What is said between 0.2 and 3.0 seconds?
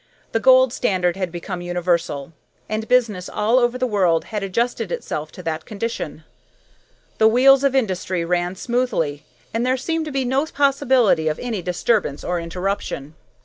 The gold standard had become universal, and